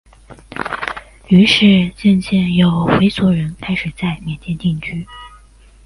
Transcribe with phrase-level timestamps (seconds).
[1.27, 5.05] 于是渐渐有回族人开始在缅甸定居。